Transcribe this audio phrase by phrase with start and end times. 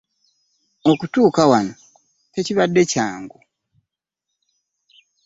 [0.91, 1.73] Okutuuka wano
[2.33, 3.39] tekibadde kyangu.